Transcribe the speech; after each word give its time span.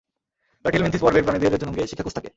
Platyhelminthes 0.65 1.03
পর্বের 1.03 1.25
প্রাণীদের 1.25 1.51
রেচন 1.53 1.69
অঙ্গে 1.69 1.89
শিখাকোষ 1.91 2.13
থাকে। 2.15 2.29